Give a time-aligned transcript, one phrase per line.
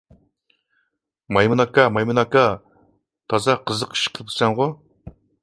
[1.37, 2.43] مايمۇن ئاكا، مايمۇن ئاكا،
[3.35, 4.71] تازا قىزىق ئىش قىلىپسەنغۇ!